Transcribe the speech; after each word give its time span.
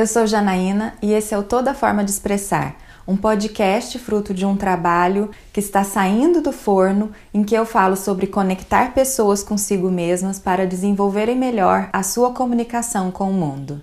Eu 0.00 0.06
sou 0.06 0.26
Janaína 0.26 0.94
e 1.02 1.12
esse 1.12 1.34
é 1.34 1.36
o 1.36 1.42
Toda 1.42 1.74
Forma 1.74 2.02
de 2.02 2.10
Expressar, 2.10 2.74
um 3.06 3.18
podcast 3.18 3.98
fruto 3.98 4.32
de 4.32 4.46
um 4.46 4.56
trabalho 4.56 5.30
que 5.52 5.60
está 5.60 5.84
saindo 5.84 6.40
do 6.40 6.52
forno, 6.52 7.10
em 7.34 7.44
que 7.44 7.54
eu 7.54 7.66
falo 7.66 7.94
sobre 7.94 8.26
conectar 8.26 8.94
pessoas 8.94 9.42
consigo 9.42 9.90
mesmas 9.90 10.38
para 10.38 10.66
desenvolverem 10.66 11.36
melhor 11.36 11.90
a 11.92 12.02
sua 12.02 12.32
comunicação 12.32 13.10
com 13.10 13.28
o 13.28 13.34
mundo. 13.34 13.82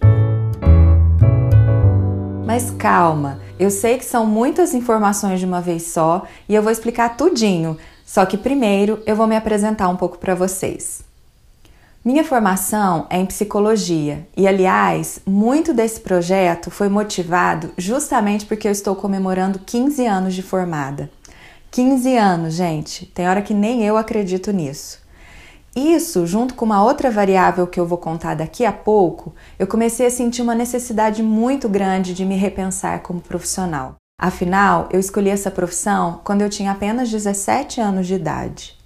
Mas 2.48 2.72
calma, 2.72 3.40
eu 3.60 3.70
sei 3.70 4.00
que 4.00 4.06
são 4.06 4.26
muitas 4.26 4.74
informações 4.74 5.40
de 5.40 5.46
uma 5.46 5.62
vez 5.62 5.84
só 5.84 6.24
e 6.50 6.56
eu 6.56 6.64
vou 6.64 6.72
explicar 6.72 7.16
tudinho, 7.16 7.78
só 8.04 8.26
que 8.26 8.40
primeiro 8.40 9.04
eu 9.06 9.16
vou 9.16 9.28
me 9.28 9.36
apresentar 9.36 9.88
um 9.88 9.96
pouco 9.96 10.18
para 10.18 10.34
vocês. 10.34 11.07
Minha 12.08 12.24
formação 12.24 13.06
é 13.10 13.18
em 13.18 13.26
psicologia 13.26 14.26
e, 14.38 14.48
aliás, 14.48 15.20
muito 15.26 15.74
desse 15.74 16.00
projeto 16.00 16.72
foi 16.72 16.88
motivado 16.88 17.72
justamente 17.78 18.46
porque 18.46 18.66
eu 18.66 18.72
estou 18.72 18.96
comemorando 18.96 19.60
15 19.60 20.06
anos 20.06 20.34
de 20.34 20.42
formada. 20.42 21.12
15 21.70 22.16
anos, 22.16 22.54
gente, 22.54 23.08
tem 23.08 23.28
hora 23.28 23.42
que 23.42 23.54
nem 23.54 23.84
eu 23.84 23.98
acredito 23.98 24.54
nisso. 24.54 25.00
Isso, 25.76 26.26
junto 26.26 26.54
com 26.54 26.64
uma 26.64 26.82
outra 26.82 27.12
variável 27.12 27.68
que 27.68 27.78
eu 27.78 27.86
vou 27.86 27.98
contar 27.98 28.36
daqui 28.36 28.64
a 28.64 28.72
pouco, 28.72 29.36
eu 29.60 29.68
comecei 29.68 30.06
a 30.06 30.10
sentir 30.10 30.42
uma 30.42 30.56
necessidade 30.56 31.22
muito 31.22 31.68
grande 31.68 32.14
de 32.14 32.24
me 32.24 32.38
repensar 32.38 33.02
como 33.02 33.20
profissional. 33.20 33.96
Afinal, 34.18 34.88
eu 34.94 35.00
escolhi 35.02 35.30
essa 35.30 35.52
profissão 35.52 36.22
quando 36.24 36.42
eu 36.42 36.50
tinha 36.50 36.72
apenas 36.72 37.12
17 37.12 37.82
anos 37.82 38.08
de 38.08 38.14
idade. 38.14 38.77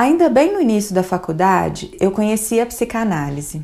Ainda 0.00 0.30
bem 0.30 0.50
no 0.50 0.62
início 0.62 0.94
da 0.94 1.02
faculdade, 1.02 1.94
eu 2.00 2.10
conheci 2.10 2.58
a 2.58 2.64
psicanálise 2.64 3.62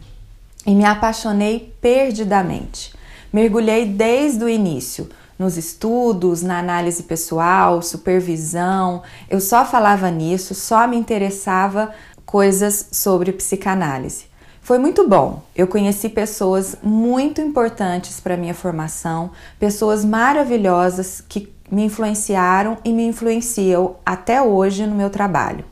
e 0.67 0.75
me 0.75 0.85
apaixonei 0.85 1.75
perdidamente. 1.81 2.93
Mergulhei 3.33 3.87
desde 3.87 4.45
o 4.45 4.49
início 4.51 5.09
nos 5.39 5.57
estudos, 5.57 6.43
na 6.43 6.59
análise 6.59 7.05
pessoal, 7.05 7.81
supervisão. 7.81 9.03
Eu 9.31 9.41
só 9.41 9.65
falava 9.65 10.11
nisso, 10.11 10.55
só 10.55 10.87
me 10.87 10.99
interessava 10.99 11.95
coisas 12.27 12.89
sobre 12.93 13.33
psicanálise. 13.33 14.27
Foi 14.61 14.79
muito 14.79 15.09
bom. 15.09 15.43
Eu 15.55 15.67
conheci 15.67 16.11
pessoas 16.11 16.77
muito 16.83 17.41
importantes 17.41 18.21
para 18.21 18.37
minha 18.37 18.53
formação, 18.53 19.31
pessoas 19.59 20.05
maravilhosas 20.05 21.23
que 21.27 21.51
me 21.73 21.87
influenciaram 21.87 22.77
e 22.85 22.93
me 22.93 23.07
influenciam 23.07 23.97
até 24.05 24.43
hoje 24.43 24.87
no 24.87 24.95
meu 24.95 25.09
trabalho. 25.09 25.65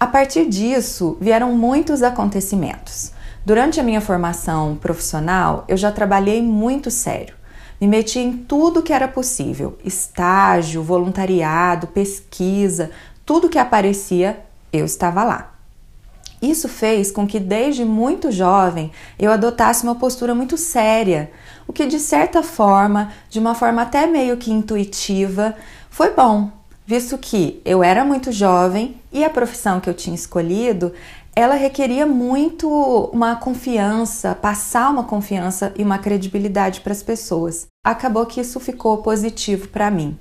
A 0.00 0.06
partir 0.06 0.48
disso, 0.48 1.18
vieram 1.20 1.54
muitos 1.54 2.02
acontecimentos. 2.02 3.12
Durante 3.44 3.78
a 3.78 3.82
minha 3.82 4.00
formação 4.00 4.74
profissional, 4.76 5.66
eu 5.68 5.76
já 5.76 5.92
trabalhei 5.92 6.40
muito 6.40 6.90
sério. 6.90 7.34
Me 7.78 7.86
meti 7.86 8.18
em 8.18 8.32
tudo 8.32 8.82
que 8.82 8.94
era 8.94 9.06
possível: 9.06 9.76
estágio, 9.84 10.82
voluntariado, 10.82 11.86
pesquisa, 11.86 12.90
tudo 13.26 13.50
que 13.50 13.58
aparecia, 13.58 14.40
eu 14.72 14.86
estava 14.86 15.22
lá. 15.22 15.52
Isso 16.40 16.66
fez 16.66 17.12
com 17.12 17.26
que 17.26 17.38
desde 17.38 17.84
muito 17.84 18.32
jovem 18.32 18.90
eu 19.18 19.30
adotasse 19.30 19.84
uma 19.84 19.96
postura 19.96 20.34
muito 20.34 20.56
séria, 20.56 21.30
o 21.68 21.74
que 21.74 21.84
de 21.84 22.00
certa 22.00 22.42
forma, 22.42 23.12
de 23.28 23.38
uma 23.38 23.54
forma 23.54 23.82
até 23.82 24.06
meio 24.06 24.38
que 24.38 24.50
intuitiva, 24.50 25.54
foi 25.90 26.14
bom, 26.14 26.50
visto 26.90 27.16
que 27.16 27.62
eu 27.64 27.84
era 27.84 28.04
muito 28.04 28.32
jovem 28.32 29.00
e 29.12 29.22
a 29.22 29.30
profissão 29.30 29.78
que 29.78 29.88
eu 29.88 29.94
tinha 29.94 30.16
escolhido, 30.16 30.92
ela 31.36 31.54
requeria 31.54 32.04
muito 32.04 32.68
uma 33.12 33.36
confiança, 33.36 34.34
passar 34.34 34.90
uma 34.90 35.04
confiança 35.04 35.72
e 35.78 35.84
uma 35.84 35.98
credibilidade 35.98 36.80
para 36.80 36.92
as 36.92 37.00
pessoas. 37.00 37.68
Acabou 37.86 38.26
que 38.26 38.40
isso 38.40 38.58
ficou 38.58 38.98
positivo 38.98 39.68
para 39.68 39.88
mim. 39.88 40.18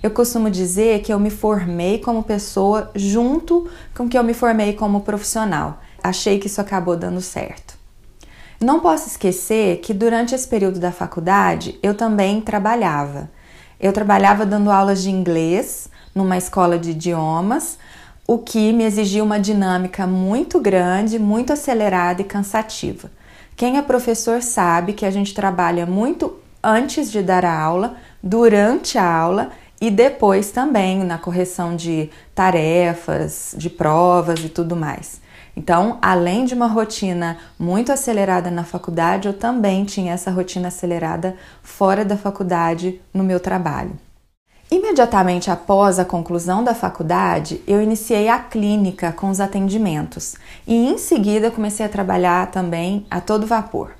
Eu 0.00 0.12
costumo 0.12 0.48
dizer 0.48 1.02
que 1.02 1.12
eu 1.12 1.18
me 1.18 1.28
formei 1.28 1.98
como 1.98 2.22
pessoa 2.22 2.92
junto 2.94 3.68
com 3.92 4.08
que 4.08 4.16
eu 4.16 4.22
me 4.22 4.32
formei 4.32 4.74
como 4.74 5.00
profissional. 5.00 5.80
Achei 6.00 6.38
que 6.38 6.46
isso 6.46 6.60
acabou 6.60 6.96
dando 6.96 7.20
certo. 7.20 7.76
Não 8.60 8.78
posso 8.78 9.08
esquecer 9.08 9.80
que 9.80 9.92
durante 9.92 10.36
esse 10.36 10.46
período 10.46 10.78
da 10.78 10.92
faculdade 10.92 11.80
eu 11.82 11.94
também 11.96 12.40
trabalhava. 12.40 13.28
Eu 13.80 13.92
trabalhava 13.92 14.46
dando 14.46 14.70
aulas 14.70 15.02
de 15.02 15.10
inglês 15.10 15.90
numa 16.14 16.36
escola 16.36 16.78
de 16.78 16.90
idiomas, 16.90 17.78
o 18.26 18.38
que 18.38 18.72
me 18.72 18.84
exigia 18.84 19.22
uma 19.22 19.40
dinâmica 19.40 20.06
muito 20.06 20.60
grande, 20.60 21.18
muito 21.18 21.52
acelerada 21.52 22.22
e 22.22 22.24
cansativa. 22.24 23.10
Quem 23.56 23.76
é 23.76 23.82
professor 23.82 24.42
sabe 24.42 24.92
que 24.92 25.04
a 25.04 25.10
gente 25.10 25.34
trabalha 25.34 25.86
muito 25.86 26.36
antes 26.62 27.10
de 27.10 27.22
dar 27.22 27.44
a 27.44 27.60
aula, 27.60 27.96
durante 28.22 28.96
a 28.96 29.04
aula 29.04 29.50
e 29.80 29.90
depois 29.90 30.52
também 30.52 31.02
na 31.02 31.18
correção 31.18 31.74
de 31.74 32.08
tarefas, 32.34 33.54
de 33.58 33.68
provas 33.68 34.40
e 34.40 34.48
tudo 34.48 34.76
mais. 34.76 35.20
Então, 35.56 35.98
além 36.00 36.44
de 36.44 36.54
uma 36.54 36.66
rotina 36.66 37.36
muito 37.58 37.92
acelerada 37.92 38.50
na 38.50 38.64
faculdade, 38.64 39.28
eu 39.28 39.34
também 39.34 39.84
tinha 39.84 40.12
essa 40.14 40.30
rotina 40.30 40.68
acelerada 40.68 41.36
fora 41.62 42.04
da 42.04 42.16
faculdade 42.16 43.00
no 43.12 43.22
meu 43.22 43.38
trabalho. 43.38 43.92
Imediatamente 44.72 45.50
após 45.50 45.98
a 45.98 46.04
conclusão 46.04 46.64
da 46.64 46.74
faculdade, 46.74 47.60
eu 47.66 47.82
iniciei 47.82 48.30
a 48.30 48.38
clínica 48.38 49.12
com 49.12 49.28
os 49.28 49.38
atendimentos 49.38 50.34
e 50.66 50.88
em 50.88 50.96
seguida 50.96 51.50
comecei 51.50 51.84
a 51.84 51.90
trabalhar 51.90 52.50
também 52.50 53.04
a 53.10 53.20
todo 53.20 53.46
vapor. 53.46 53.90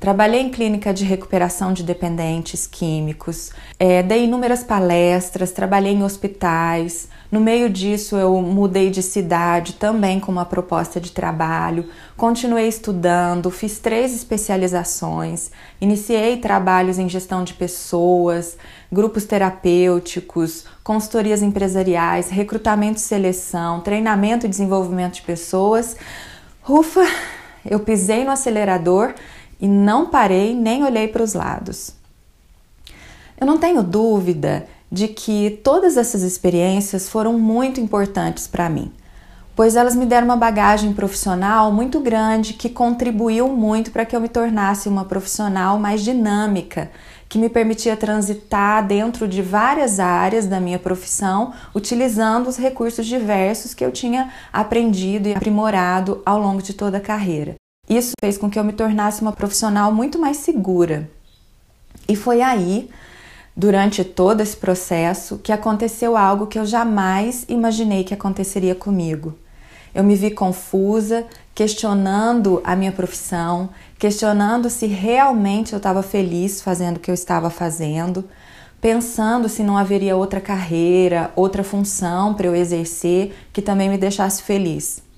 Trabalhei 0.00 0.40
em 0.40 0.48
clínica 0.48 0.94
de 0.94 1.04
recuperação 1.04 1.74
de 1.74 1.82
dependentes 1.82 2.66
químicos, 2.66 3.50
é, 3.78 4.02
dei 4.02 4.24
inúmeras 4.24 4.64
palestras, 4.64 5.52
trabalhei 5.52 5.92
em 5.92 6.02
hospitais. 6.02 7.06
No 7.30 7.38
meio 7.38 7.68
disso, 7.68 8.16
eu 8.16 8.40
mudei 8.40 8.88
de 8.88 9.02
cidade 9.02 9.74
também 9.74 10.18
com 10.18 10.32
uma 10.32 10.46
proposta 10.46 10.98
de 10.98 11.12
trabalho. 11.12 11.84
Continuei 12.16 12.66
estudando, 12.66 13.50
fiz 13.50 13.78
três 13.78 14.14
especializações, 14.14 15.50
iniciei 15.82 16.38
trabalhos 16.38 16.98
em 16.98 17.06
gestão 17.06 17.44
de 17.44 17.52
pessoas, 17.52 18.56
grupos 18.90 19.26
terapêuticos, 19.26 20.64
consultorias 20.82 21.42
empresariais, 21.42 22.30
recrutamento 22.30 22.96
e 22.96 23.02
seleção, 23.02 23.80
treinamento 23.82 24.46
e 24.46 24.48
desenvolvimento 24.48 25.16
de 25.16 25.22
pessoas. 25.22 25.94
Ufa, 26.66 27.06
eu 27.68 27.80
pisei 27.80 28.24
no 28.24 28.30
acelerador 28.30 29.12
e 29.60 29.68
não 29.68 30.06
parei 30.06 30.54
nem 30.54 30.82
olhei 30.84 31.08
para 31.08 31.22
os 31.22 31.34
lados. 31.34 31.92
Eu 33.40 33.46
não 33.46 33.58
tenho 33.58 33.82
dúvida 33.82 34.66
de 34.90 35.08
que 35.08 35.60
todas 35.62 35.96
essas 35.96 36.22
experiências 36.22 37.08
foram 37.08 37.38
muito 37.38 37.80
importantes 37.80 38.46
para 38.46 38.68
mim, 38.68 38.92
pois 39.54 39.76
elas 39.76 39.94
me 39.94 40.04
deram 40.04 40.26
uma 40.26 40.36
bagagem 40.36 40.92
profissional 40.92 41.70
muito 41.70 42.00
grande 42.00 42.54
que 42.54 42.68
contribuiu 42.68 43.48
muito 43.48 43.92
para 43.92 44.04
que 44.04 44.16
eu 44.16 44.20
me 44.20 44.28
tornasse 44.28 44.88
uma 44.88 45.04
profissional 45.04 45.78
mais 45.78 46.02
dinâmica, 46.02 46.90
que 47.28 47.38
me 47.38 47.48
permitia 47.48 47.96
transitar 47.96 48.84
dentro 48.84 49.28
de 49.28 49.40
várias 49.40 50.00
áreas 50.00 50.46
da 50.46 50.58
minha 50.58 50.80
profissão, 50.80 51.52
utilizando 51.72 52.48
os 52.48 52.56
recursos 52.56 53.06
diversos 53.06 53.72
que 53.72 53.84
eu 53.84 53.92
tinha 53.92 54.32
aprendido 54.52 55.28
e 55.28 55.34
aprimorado 55.34 56.20
ao 56.26 56.40
longo 56.40 56.60
de 56.60 56.72
toda 56.74 56.98
a 56.98 57.00
carreira. 57.00 57.59
Isso 57.90 58.12
fez 58.20 58.38
com 58.38 58.48
que 58.48 58.56
eu 58.56 58.62
me 58.62 58.72
tornasse 58.72 59.20
uma 59.20 59.32
profissional 59.32 59.92
muito 59.92 60.16
mais 60.16 60.36
segura. 60.36 61.10
E 62.08 62.14
foi 62.14 62.40
aí, 62.40 62.88
durante 63.56 64.04
todo 64.04 64.40
esse 64.40 64.56
processo, 64.56 65.38
que 65.38 65.50
aconteceu 65.50 66.16
algo 66.16 66.46
que 66.46 66.56
eu 66.56 66.64
jamais 66.64 67.44
imaginei 67.48 68.04
que 68.04 68.14
aconteceria 68.14 68.76
comigo. 68.76 69.36
Eu 69.92 70.04
me 70.04 70.14
vi 70.14 70.30
confusa, 70.30 71.26
questionando 71.52 72.60
a 72.62 72.76
minha 72.76 72.92
profissão, 72.92 73.70
questionando 73.98 74.70
se 74.70 74.86
realmente 74.86 75.72
eu 75.72 75.78
estava 75.78 76.00
feliz 76.00 76.62
fazendo 76.62 76.98
o 76.98 77.00
que 77.00 77.10
eu 77.10 77.14
estava 77.14 77.50
fazendo, 77.50 78.24
pensando 78.80 79.48
se 79.48 79.64
não 79.64 79.76
haveria 79.76 80.14
outra 80.14 80.40
carreira, 80.40 81.32
outra 81.34 81.64
função 81.64 82.34
para 82.34 82.46
eu 82.46 82.54
exercer 82.54 83.34
que 83.52 83.60
também 83.60 83.88
me 83.88 83.98
deixasse 83.98 84.44
feliz. 84.44 85.09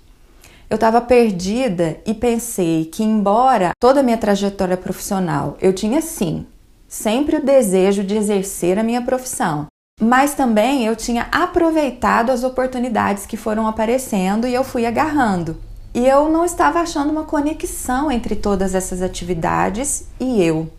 Eu 0.71 0.77
estava 0.77 1.01
perdida 1.01 1.99
e 2.07 2.15
pensei 2.15 2.87
que, 2.87 3.03
embora 3.03 3.73
toda 3.79 4.01
a 4.01 4.03
minha 4.03 4.17
trajetória 4.17 4.77
profissional 4.77 5.57
eu 5.61 5.73
tinha 5.73 6.01
sim 6.01 6.47
sempre 6.89 7.37
o 7.37 7.45
desejo 7.45 8.05
de 8.05 8.17
exercer 8.17 8.79
a 8.79 8.83
minha 8.83 9.01
profissão, 9.01 9.67
mas 9.99 10.35
também 10.35 10.85
eu 10.85 10.95
tinha 10.95 11.27
aproveitado 11.33 12.31
as 12.31 12.45
oportunidades 12.45 13.25
que 13.25 13.37
foram 13.37 13.67
aparecendo 13.67 14.47
e 14.47 14.53
eu 14.53 14.63
fui 14.63 14.85
agarrando. 14.85 15.57
E 15.95 16.07
eu 16.07 16.29
não 16.31 16.45
estava 16.45 16.81
achando 16.81 17.11
uma 17.11 17.25
conexão 17.25 18.11
entre 18.11 18.35
todas 18.35 18.75
essas 18.75 19.03
atividades 19.03 20.07
e 20.19 20.43
eu. 20.43 20.71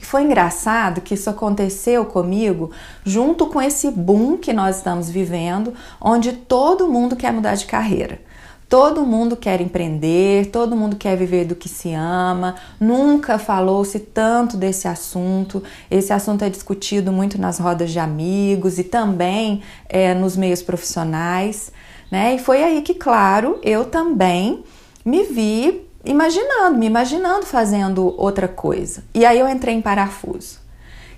E 0.00 0.04
foi 0.04 0.22
engraçado 0.22 1.00
que 1.00 1.14
isso 1.14 1.30
aconteceu 1.30 2.04
comigo 2.04 2.70
junto 3.04 3.46
com 3.46 3.60
esse 3.60 3.90
boom 3.90 4.36
que 4.36 4.52
nós 4.52 4.76
estamos 4.76 5.08
vivendo, 5.08 5.74
onde 6.00 6.32
todo 6.32 6.88
mundo 6.88 7.16
quer 7.16 7.32
mudar 7.32 7.54
de 7.54 7.66
carreira. 7.66 8.20
Todo 8.68 9.06
mundo 9.06 9.36
quer 9.36 9.60
empreender, 9.60 10.50
todo 10.50 10.74
mundo 10.74 10.96
quer 10.96 11.16
viver 11.16 11.44
do 11.44 11.54
que 11.54 11.68
se 11.68 11.94
ama. 11.94 12.56
Nunca 12.80 13.38
falou-se 13.38 13.98
tanto 14.00 14.56
desse 14.56 14.88
assunto. 14.88 15.62
Esse 15.88 16.12
assunto 16.12 16.42
é 16.42 16.50
discutido 16.50 17.12
muito 17.12 17.40
nas 17.40 17.60
rodas 17.60 17.92
de 17.92 18.00
amigos 18.00 18.78
e 18.78 18.84
também 18.84 19.62
é, 19.88 20.14
nos 20.14 20.36
meios 20.36 20.62
profissionais. 20.62 21.70
Né? 22.10 22.34
E 22.34 22.38
foi 22.40 22.64
aí 22.64 22.82
que, 22.82 22.94
claro, 22.94 23.60
eu 23.62 23.84
também 23.84 24.64
me 25.04 25.22
vi 25.22 25.86
imaginando, 26.04 26.76
me 26.76 26.86
imaginando 26.86 27.46
fazendo 27.46 28.14
outra 28.20 28.48
coisa. 28.48 29.04
E 29.14 29.24
aí 29.24 29.38
eu 29.38 29.48
entrei 29.48 29.76
em 29.76 29.82
parafuso. 29.82 30.58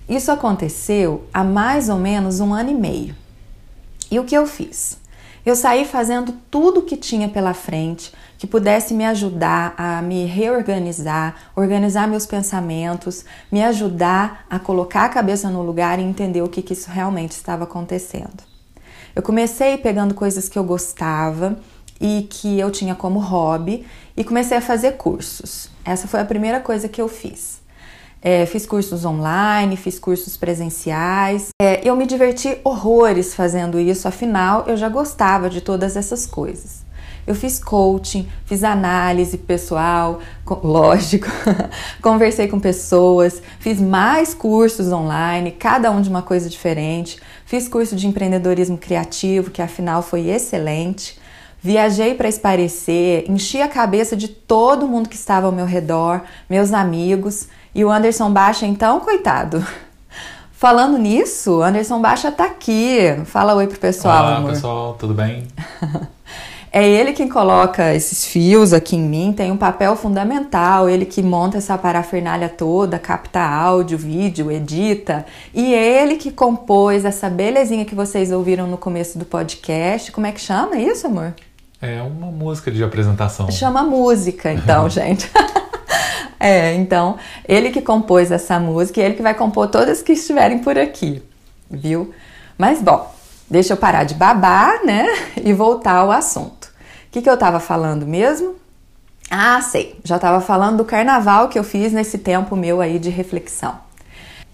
Isso 0.06 0.30
aconteceu 0.30 1.24
há 1.32 1.42
mais 1.42 1.88
ou 1.88 1.96
menos 1.96 2.40
um 2.40 2.52
ano 2.52 2.70
e 2.70 2.74
meio. 2.74 3.14
E 4.10 4.18
o 4.18 4.24
que 4.24 4.36
eu 4.36 4.46
fiz? 4.46 4.98
Eu 5.48 5.56
saí 5.56 5.86
fazendo 5.86 6.34
tudo 6.50 6.82
que 6.82 6.94
tinha 6.94 7.26
pela 7.26 7.54
frente 7.54 8.12
que 8.36 8.46
pudesse 8.46 8.92
me 8.92 9.06
ajudar 9.06 9.74
a 9.78 10.02
me 10.02 10.26
reorganizar, 10.26 11.36
organizar 11.56 12.06
meus 12.06 12.26
pensamentos, 12.26 13.24
me 13.50 13.64
ajudar 13.64 14.44
a 14.50 14.58
colocar 14.58 15.06
a 15.06 15.08
cabeça 15.08 15.48
no 15.48 15.62
lugar 15.62 15.98
e 15.98 16.02
entender 16.02 16.42
o 16.42 16.50
que, 16.50 16.60
que 16.60 16.74
isso 16.74 16.90
realmente 16.90 17.30
estava 17.30 17.64
acontecendo. 17.64 18.44
Eu 19.16 19.22
comecei 19.22 19.78
pegando 19.78 20.12
coisas 20.12 20.50
que 20.50 20.58
eu 20.58 20.64
gostava 20.64 21.58
e 21.98 22.26
que 22.28 22.60
eu 22.60 22.70
tinha 22.70 22.94
como 22.94 23.18
hobby 23.18 23.86
e 24.14 24.22
comecei 24.24 24.58
a 24.58 24.60
fazer 24.60 24.98
cursos. 24.98 25.70
Essa 25.82 26.06
foi 26.06 26.20
a 26.20 26.26
primeira 26.26 26.60
coisa 26.60 26.90
que 26.90 27.00
eu 27.00 27.08
fiz. 27.08 27.57
É, 28.20 28.44
fiz 28.46 28.66
cursos 28.66 29.04
online, 29.04 29.76
fiz 29.76 29.98
cursos 29.98 30.36
presenciais. 30.36 31.48
É, 31.60 31.86
eu 31.88 31.94
me 31.94 32.06
diverti 32.06 32.58
horrores 32.64 33.34
fazendo 33.34 33.78
isso, 33.78 34.08
afinal 34.08 34.64
eu 34.66 34.76
já 34.76 34.88
gostava 34.88 35.48
de 35.48 35.60
todas 35.60 35.96
essas 35.96 36.26
coisas. 36.26 36.86
Eu 37.28 37.34
fiz 37.34 37.62
coaching, 37.62 38.26
fiz 38.46 38.64
análise 38.64 39.36
pessoal, 39.36 40.18
lógico, 40.62 41.26
conversei 42.00 42.48
com 42.48 42.58
pessoas, 42.58 43.42
fiz 43.60 43.78
mais 43.78 44.32
cursos 44.32 44.90
online, 44.90 45.50
cada 45.52 45.90
um 45.90 46.00
de 46.00 46.08
uma 46.08 46.22
coisa 46.22 46.48
diferente. 46.48 47.20
Fiz 47.44 47.68
curso 47.68 47.94
de 47.94 48.06
empreendedorismo 48.06 48.78
criativo, 48.78 49.50
que 49.50 49.60
afinal 49.60 50.02
foi 50.02 50.30
excelente. 50.30 51.18
Viajei 51.60 52.14
para 52.14 52.28
esparecer, 52.28 53.24
enchi 53.28 53.60
a 53.60 53.68
cabeça 53.68 54.16
de 54.16 54.28
todo 54.28 54.88
mundo 54.88 55.08
que 55.08 55.16
estava 55.16 55.46
ao 55.46 55.52
meu 55.52 55.66
redor, 55.66 56.22
meus 56.48 56.72
amigos. 56.72 57.48
E 57.78 57.84
o 57.84 57.92
Anderson 57.92 58.32
Baixa, 58.32 58.66
então, 58.66 58.98
coitado. 58.98 59.64
Falando 60.50 60.98
nisso, 60.98 61.62
Anderson 61.62 62.00
Baixa 62.00 62.32
tá 62.32 62.46
aqui. 62.46 62.98
Fala 63.25 63.54
oi 63.54 63.69
pro 63.69 63.78
pessoal. 63.78 64.19
Olá, 64.25 64.36
amor. 64.38 64.50
pessoal, 64.50 64.96
tudo 64.98 65.14
bem? 65.14 65.46
É 66.70 66.86
ele 66.86 67.14
quem 67.14 67.30
coloca 67.30 67.94
esses 67.94 68.26
fios 68.26 68.75
aqui 68.75 68.94
em 68.94 69.00
mim, 69.00 69.32
tem 69.32 69.50
um 69.50 69.56
papel 69.56 69.96
fundamental, 69.96 70.86
ele 70.86 71.06
que 71.06 71.22
monta 71.22 71.56
essa 71.56 71.78
parafernália 71.78 72.46
toda, 72.46 72.98
capta 72.98 73.40
áudio, 73.40 73.96
vídeo, 73.96 74.50
edita, 74.52 75.25
e 75.54 75.72
ele 75.72 76.16
que 76.16 76.30
compôs 76.30 77.06
essa 77.06 77.30
belezinha 77.30 77.86
que 77.86 77.94
vocês 77.94 78.30
ouviram 78.30 78.66
no 78.66 78.76
começo 78.76 79.19
do 79.19 79.25
podcast. 79.25 80.12
Como 80.12 80.26
é 80.26 80.30
que 80.30 80.42
chama 80.42 80.76
isso, 80.76 81.06
amor? 81.06 81.32
É 81.80 82.02
uma 82.02 82.26
música 82.26 82.70
de 82.70 82.84
apresentação. 82.84 83.50
Chama 83.50 83.82
música, 83.82 84.52
então, 84.52 84.86
gente. 84.90 85.30
É, 86.40 86.75
então, 86.75 87.17
ele 87.46 87.70
que 87.70 87.82
compôs 87.82 88.31
essa 88.31 88.61
música 88.61 89.00
e 89.00 89.05
ele 89.05 89.14
que 89.14 89.23
vai 89.23 89.35
compor 89.35 89.69
todas 89.69 90.02
que 90.02 90.12
estiverem 90.12 90.58
por 90.58 90.79
aqui, 90.79 91.23
viu? 91.70 92.14
Mas 92.56 92.81
bom, 92.81 93.12
deixa 93.50 93.73
eu 93.73 93.76
parar 93.76 94.05
de 94.05 94.14
babar, 94.14 94.85
né? 94.85 95.06
E 95.44 95.52
voltar 95.52 95.96
ao 95.96 96.12
assunto. 96.12 96.67
O 96.67 97.11
que, 97.11 97.23
que 97.23 97.31
eu 97.31 97.37
tava 97.37 97.58
falando 97.58 98.06
mesmo? 98.06 98.55
Ah, 99.31 99.61
sei, 99.61 99.99
já 100.05 100.19
tava 100.19 100.40
falando 100.40 100.79
do 100.79 100.85
carnaval 100.85 101.49
que 101.49 101.58
eu 101.58 101.64
fiz 101.64 101.93
nesse 101.93 102.19
tempo 102.19 102.56
meu 102.56 102.81
aí 102.81 102.99
de 102.99 103.11
reflexão. 103.11 103.79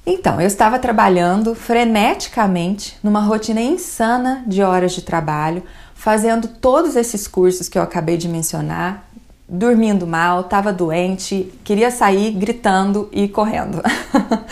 Então, 0.07 0.41
eu 0.41 0.47
estava 0.47 0.79
trabalhando 0.79 1.55
freneticamente 1.55 2.99
numa 3.03 3.21
rotina 3.21 3.61
insana 3.61 4.45
de 4.47 4.63
horas 4.63 4.93
de 4.93 5.01
trabalho, 5.01 5.63
fazendo 5.95 6.47
todos 6.47 6.95
esses 6.95 7.27
cursos 7.27 7.69
que 7.69 7.79
eu 7.79 7.83
acabei 7.83 8.19
de 8.19 8.29
mencionar, 8.29 9.09
dormindo 9.49 10.06
mal, 10.06 10.43
estava 10.43 10.73
doente, 10.73 11.52
queria 11.62 11.91
sair 11.91 12.32
gritando 12.32 13.08
e 13.12 13.29
correndo. 13.29 13.82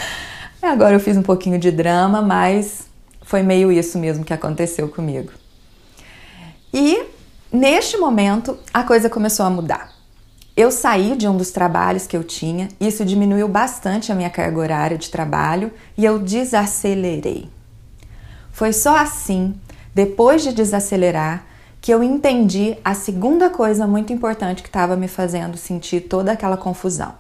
Agora 0.63 0.95
eu 0.95 1.01
fiz 1.01 1.17
um 1.17 1.23
pouquinho 1.23 1.59
de 1.59 1.71
drama, 1.71 2.23
mas 2.23 2.87
foi 3.23 3.43
meio 3.43 3.73
isso 3.73 3.99
mesmo 3.99 4.25
que 4.25 4.33
aconteceu 4.33 4.89
comigo. 4.89 5.33
E 6.73 7.05
neste 7.53 7.97
momento 7.97 8.59
a 8.73 8.83
coisa 8.83 9.11
começou 9.11 9.45
a 9.45 9.51
mudar. 9.51 9.91
Eu 10.55 10.71
saí 10.71 11.17
de 11.17 11.27
um 11.27 11.37
dos 11.37 11.51
trabalhos 11.51 12.07
que 12.07 12.17
eu 12.17 12.23
tinha, 12.23 12.69
isso 12.79 13.05
diminuiu 13.05 13.49
bastante 13.49 14.13
a 14.13 14.15
minha 14.15 14.29
carga 14.29 14.59
horária 14.59 14.99
de 14.99 15.09
trabalho 15.09 15.73
e 15.97 16.05
eu 16.05 16.19
desacelerei. 16.19 17.49
Foi 18.53 18.73
só 18.73 18.99
assim, 18.99 19.55
depois 19.95 20.43
de 20.43 20.53
desacelerar, 20.53 21.47
que 21.83 21.93
eu 21.93 22.01
entendi 22.01 22.79
a 22.85 22.95
segunda 22.95 23.51
coisa 23.51 23.89
muito 23.89 24.13
importante 24.13 24.63
que 24.63 24.69
estava 24.69 24.95
me 24.95 25.09
fazendo 25.09 25.57
sentir 25.57 26.03
toda 26.03 26.31
aquela 26.31 26.57
confusão. 26.57 27.13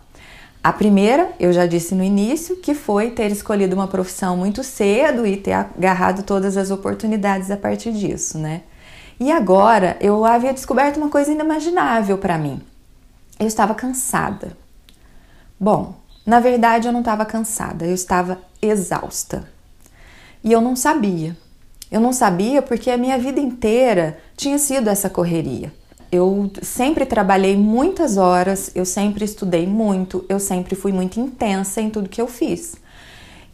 A 0.62 0.72
primeira, 0.72 1.32
eu 1.40 1.52
já 1.52 1.66
disse 1.66 1.96
no 1.96 2.04
início, 2.04 2.56
que 2.58 2.72
foi 2.72 3.10
ter 3.10 3.32
escolhido 3.32 3.74
uma 3.74 3.88
profissão 3.88 4.36
muito 4.36 4.62
cedo 4.62 5.26
e 5.26 5.36
ter 5.36 5.52
agarrado 5.54 6.22
todas 6.22 6.56
as 6.56 6.70
oportunidades 6.70 7.50
a 7.50 7.56
partir 7.56 7.92
disso, 7.92 8.38
né? 8.38 8.62
E 9.18 9.32
agora 9.32 9.96
eu 10.00 10.24
havia 10.24 10.52
descoberto 10.52 10.96
uma 10.98 11.08
coisa 11.08 11.32
inimaginável 11.32 12.16
para 12.16 12.38
mim. 12.38 12.62
Eu 13.40 13.48
estava 13.48 13.74
cansada. 13.74 14.56
Bom, 15.58 15.96
na 16.24 16.38
verdade 16.38 16.86
eu 16.86 16.92
não 16.92 17.00
estava 17.00 17.24
cansada, 17.24 17.84
eu 17.84 17.94
estava 17.94 18.38
exausta. 18.60 19.42
E 20.44 20.52
eu 20.52 20.60
não 20.60 20.76
sabia. 20.76 21.36
Eu 21.92 22.00
não 22.00 22.14
sabia 22.14 22.62
porque 22.62 22.90
a 22.90 22.96
minha 22.96 23.18
vida 23.18 23.38
inteira 23.38 24.18
tinha 24.34 24.58
sido 24.58 24.88
essa 24.88 25.10
correria. 25.10 25.70
Eu 26.10 26.50
sempre 26.62 27.04
trabalhei 27.04 27.54
muitas 27.54 28.16
horas, 28.16 28.70
eu 28.74 28.86
sempre 28.86 29.26
estudei 29.26 29.66
muito, 29.66 30.24
eu 30.26 30.40
sempre 30.40 30.74
fui 30.74 30.90
muito 30.90 31.20
intensa 31.20 31.82
em 31.82 31.90
tudo 31.90 32.08
que 32.08 32.20
eu 32.20 32.26
fiz. 32.26 32.76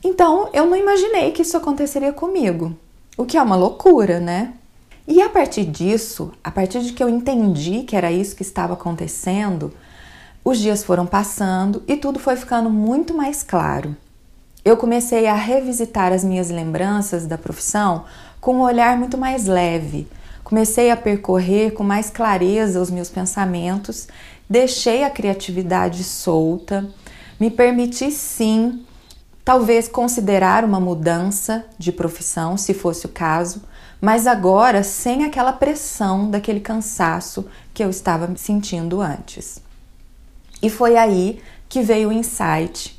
Então 0.04 0.50
eu 0.52 0.66
não 0.66 0.76
imaginei 0.76 1.32
que 1.32 1.42
isso 1.42 1.56
aconteceria 1.56 2.12
comigo, 2.12 2.72
o 3.16 3.24
que 3.24 3.36
é 3.36 3.42
uma 3.42 3.56
loucura, 3.56 4.20
né? 4.20 4.52
E 5.06 5.20
a 5.20 5.28
partir 5.28 5.64
disso, 5.64 6.30
a 6.44 6.50
partir 6.50 6.80
de 6.82 6.92
que 6.92 7.02
eu 7.02 7.08
entendi 7.08 7.82
que 7.82 7.96
era 7.96 8.12
isso 8.12 8.36
que 8.36 8.42
estava 8.42 8.74
acontecendo, 8.74 9.72
os 10.44 10.58
dias 10.58 10.84
foram 10.84 11.06
passando 11.06 11.82
e 11.88 11.96
tudo 11.96 12.20
foi 12.20 12.36
ficando 12.36 12.70
muito 12.70 13.12
mais 13.12 13.42
claro. 13.42 13.96
Eu 14.64 14.76
comecei 14.76 15.26
a 15.26 15.34
revisitar 15.34 16.12
as 16.12 16.22
minhas 16.22 16.50
lembranças 16.50 17.26
da 17.26 17.38
profissão 17.38 18.04
com 18.40 18.56
um 18.56 18.60
olhar 18.60 18.96
muito 18.98 19.18
mais 19.18 19.46
leve. 19.46 20.08
Comecei 20.44 20.90
a 20.90 20.96
percorrer 20.96 21.72
com 21.72 21.84
mais 21.84 22.08
clareza 22.08 22.80
os 22.80 22.90
meus 22.90 23.10
pensamentos, 23.10 24.08
deixei 24.48 25.04
a 25.04 25.10
criatividade 25.10 26.02
solta, 26.02 26.88
me 27.38 27.50
permiti 27.50 28.10
sim, 28.10 28.84
talvez 29.44 29.88
considerar 29.88 30.64
uma 30.64 30.80
mudança 30.80 31.64
de 31.78 31.92
profissão, 31.92 32.56
se 32.56 32.72
fosse 32.72 33.06
o 33.06 33.10
caso, 33.10 33.62
mas 34.00 34.26
agora 34.26 34.82
sem 34.82 35.24
aquela 35.24 35.52
pressão 35.52 36.30
daquele 36.30 36.60
cansaço 36.60 37.46
que 37.74 37.82
eu 37.82 37.90
estava 37.90 38.30
sentindo 38.36 39.00
antes. 39.00 39.60
E 40.62 40.70
foi 40.70 40.96
aí 40.96 41.40
que 41.68 41.82
veio 41.82 42.08
o 42.08 42.12
insight 42.12 42.98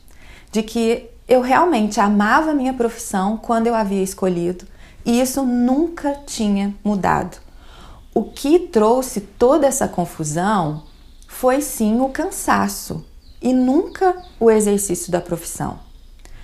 de 0.51 0.63
que 0.63 1.09
eu 1.27 1.41
realmente 1.41 1.99
amava 1.99 2.51
a 2.51 2.55
minha 2.55 2.73
profissão 2.73 3.37
quando 3.37 3.67
eu 3.67 3.75
havia 3.75 4.01
escolhido 4.01 4.65
e 5.05 5.19
isso 5.19 5.43
nunca 5.43 6.13
tinha 6.25 6.75
mudado. 6.83 7.37
O 8.13 8.23
que 8.23 8.59
trouxe 8.59 9.21
toda 9.21 9.67
essa 9.67 9.87
confusão 9.87 10.83
foi 11.27 11.61
sim 11.61 12.01
o 12.01 12.09
cansaço 12.09 13.05
e 13.41 13.53
nunca 13.53 14.15
o 14.39 14.51
exercício 14.51 15.11
da 15.11 15.21
profissão. 15.21 15.79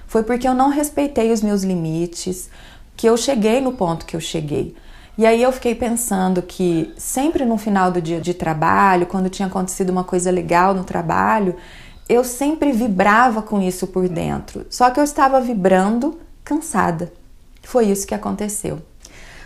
Foi 0.07 0.23
porque 0.23 0.47
eu 0.47 0.53
não 0.53 0.69
respeitei 0.69 1.31
os 1.31 1.41
meus 1.41 1.63
limites 1.63 2.49
que 2.95 3.07
eu 3.07 3.17
cheguei 3.17 3.59
no 3.59 3.73
ponto 3.73 4.05
que 4.05 4.15
eu 4.15 4.21
cheguei. 4.21 4.75
E 5.17 5.25
aí 5.25 5.41
eu 5.41 5.51
fiquei 5.51 5.73
pensando 5.73 6.41
que 6.41 6.93
sempre 6.97 7.45
no 7.45 7.57
final 7.57 7.91
do 7.91 8.01
dia 8.01 8.19
de 8.19 8.33
trabalho, 8.33 9.05
quando 9.05 9.29
tinha 9.29 9.47
acontecido 9.47 9.89
uma 9.89 10.03
coisa 10.03 10.29
legal 10.29 10.73
no 10.73 10.83
trabalho, 10.83 11.55
eu 12.07 12.23
sempre 12.23 12.71
vibrava 12.71 13.41
com 13.41 13.61
isso 13.61 13.87
por 13.87 14.07
dentro. 14.07 14.65
Só 14.69 14.89
que 14.89 14.99
eu 14.99 15.03
estava 15.03 15.41
vibrando 15.41 16.19
cansada. 16.43 17.11
Foi 17.65 17.85
isso 17.85 18.07
que 18.07 18.15
aconteceu. 18.15 18.81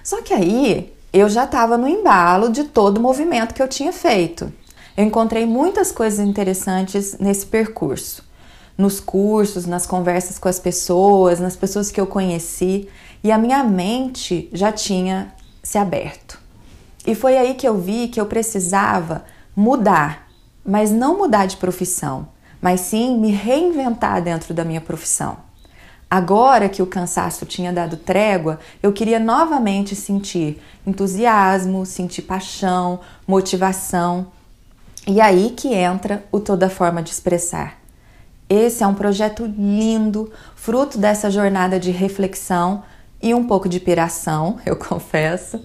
Só 0.03 0.21
que 0.21 0.33
aí 0.33 0.93
eu 1.11 1.29
já 1.29 1.45
estava 1.45 1.77
no 1.77 1.87
embalo 1.87 2.51
de 2.51 2.65
todo 2.65 2.97
o 2.97 3.01
movimento 3.01 3.53
que 3.53 3.61
eu 3.61 3.67
tinha 3.67 3.91
feito. 3.91 4.51
Eu 4.95 5.05
encontrei 5.05 5.45
muitas 5.45 5.91
coisas 5.91 6.19
interessantes 6.19 7.17
nesse 7.17 7.45
percurso, 7.45 8.23
nos 8.77 8.99
cursos, 8.99 9.65
nas 9.65 9.85
conversas 9.85 10.37
com 10.37 10.49
as 10.49 10.59
pessoas, 10.59 11.39
nas 11.39 11.55
pessoas 11.55 11.89
que 11.89 11.99
eu 11.99 12.05
conheci, 12.05 12.89
e 13.23 13.31
a 13.31 13.37
minha 13.37 13.63
mente 13.63 14.49
já 14.51 14.71
tinha 14.71 15.33
se 15.63 15.77
aberto. 15.77 16.39
E 17.07 17.15
foi 17.15 17.37
aí 17.37 17.55
que 17.55 17.67
eu 17.67 17.77
vi 17.77 18.09
que 18.09 18.19
eu 18.19 18.25
precisava 18.25 19.23
mudar, 19.55 20.27
mas 20.65 20.91
não 20.91 21.17
mudar 21.17 21.45
de 21.45 21.57
profissão, 21.57 22.27
mas 22.61 22.81
sim 22.81 23.17
me 23.17 23.31
reinventar 23.31 24.21
dentro 24.21 24.53
da 24.53 24.65
minha 24.65 24.81
profissão. 24.81 25.37
Agora 26.09 26.67
que 26.67 26.81
o 26.81 26.87
cansaço 26.87 27.45
tinha 27.45 27.71
dado 27.71 27.95
trégua, 27.95 28.59
eu 28.81 28.91
queria 28.91 29.19
novamente 29.19 29.95
sentir 29.95 30.59
entusiasmo, 30.85 31.85
sentir 31.85 32.23
paixão, 32.23 32.99
motivação. 33.27 34.27
E 35.05 35.21
aí 35.21 35.51
que 35.55 35.71
entra 35.71 36.23
o 36.31 36.39
Toda 36.39 36.67
Forma 36.67 37.03
de 37.03 37.11
Expressar. 37.11 37.77
Esse 38.49 38.83
é 38.83 38.87
um 38.87 38.95
projeto 38.95 39.45
lindo, 39.45 40.31
fruto 40.55 40.97
dessa 40.97 41.29
jornada 41.29 41.79
de 41.79 41.91
reflexão 41.91 42.83
e 43.21 43.31
um 43.35 43.45
pouco 43.45 43.69
de 43.69 43.79
piração, 43.79 44.57
eu 44.65 44.75
confesso, 44.75 45.63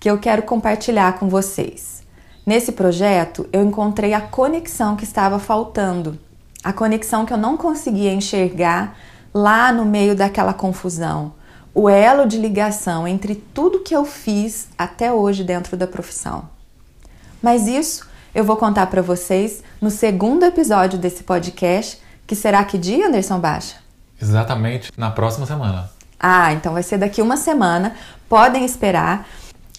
que 0.00 0.08
eu 0.08 0.18
quero 0.18 0.42
compartilhar 0.42 1.18
com 1.18 1.28
vocês. 1.28 2.02
Nesse 2.46 2.72
projeto, 2.72 3.46
eu 3.52 3.62
encontrei 3.62 4.14
a 4.14 4.20
conexão 4.22 4.96
que 4.96 5.04
estava 5.04 5.38
faltando, 5.38 6.18
a 6.64 6.72
conexão 6.72 7.26
que 7.26 7.32
eu 7.32 7.36
não 7.36 7.58
conseguia 7.58 8.12
enxergar 8.12 8.96
lá 9.32 9.72
no 9.72 9.84
meio 9.84 10.14
daquela 10.14 10.52
confusão, 10.52 11.34
o 11.74 11.88
elo 11.88 12.26
de 12.26 12.36
ligação 12.36 13.08
entre 13.08 13.34
tudo 13.34 13.80
que 13.80 13.94
eu 13.94 14.04
fiz 14.04 14.68
até 14.76 15.12
hoje 15.12 15.42
dentro 15.42 15.76
da 15.76 15.86
profissão. 15.86 16.48
Mas 17.42 17.66
isso 17.66 18.06
eu 18.34 18.44
vou 18.44 18.56
contar 18.56 18.86
para 18.86 19.02
vocês 19.02 19.62
no 19.80 19.90
segundo 19.90 20.44
episódio 20.44 20.98
desse 20.98 21.22
podcast, 21.24 22.00
que 22.26 22.34
será 22.34 22.64
que 22.64 22.78
dia, 22.78 23.08
Anderson 23.08 23.38
Baixa? 23.38 23.76
Exatamente 24.20 24.92
na 24.96 25.10
próxima 25.10 25.46
semana. 25.46 25.90
Ah, 26.18 26.52
então 26.52 26.72
vai 26.72 26.82
ser 26.82 26.98
daqui 26.98 27.20
uma 27.20 27.36
semana. 27.36 27.96
Podem 28.28 28.64
esperar. 28.64 29.26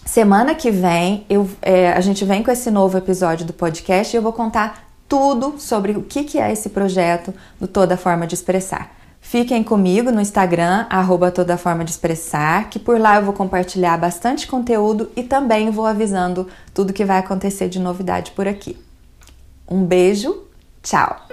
Semana 0.04 0.54
que 0.54 0.70
vem 0.70 1.24
eu, 1.30 1.48
é, 1.62 1.92
a 1.92 2.00
gente 2.00 2.24
vem 2.26 2.42
com 2.42 2.50
esse 2.50 2.70
novo 2.70 2.98
episódio 2.98 3.46
do 3.46 3.54
podcast 3.54 4.14
e 4.14 4.18
eu 4.18 4.22
vou 4.22 4.32
contar 4.32 4.86
tudo 5.08 5.54
sobre 5.58 5.92
o 5.92 6.02
que, 6.02 6.24
que 6.24 6.38
é 6.38 6.52
esse 6.52 6.68
projeto 6.68 7.32
do 7.58 7.66
Toda 7.66 7.96
Forma 7.96 8.26
de 8.26 8.34
Expressar. 8.34 8.90
Fiquem 9.24 9.64
comigo 9.64 10.12
no 10.12 10.20
Instagram, 10.20 10.86
arroba 10.88 11.30
Toda 11.30 11.56
Forma 11.56 11.82
de 11.82 11.90
Expressar, 11.90 12.68
que 12.68 12.78
por 12.78 13.00
lá 13.00 13.16
eu 13.16 13.24
vou 13.24 13.32
compartilhar 13.32 13.96
bastante 13.96 14.46
conteúdo 14.46 15.10
e 15.16 15.22
também 15.24 15.70
vou 15.70 15.86
avisando 15.86 16.46
tudo 16.74 16.92
que 16.92 17.06
vai 17.06 17.18
acontecer 17.18 17.68
de 17.68 17.80
novidade 17.80 18.30
por 18.32 18.46
aqui. 18.46 18.76
Um 19.68 19.82
beijo, 19.82 20.44
tchau! 20.82 21.26